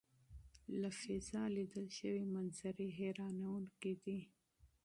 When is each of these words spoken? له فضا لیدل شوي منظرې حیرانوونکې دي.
له 0.81 0.89
فضا 0.99 1.43
لیدل 1.55 1.85
شوي 1.97 2.23
منظرې 2.35 2.87
حیرانوونکې 2.97 3.93
دي. 4.03 4.19